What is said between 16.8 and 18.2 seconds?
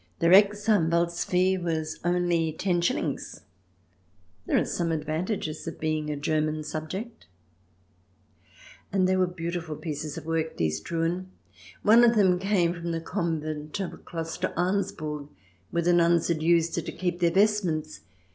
to keep their vestments.